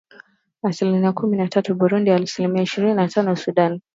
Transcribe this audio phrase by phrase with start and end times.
[0.63, 3.81] asilinia kumi na tatu Burundi asilimia ishirini na tano Sudan Kusini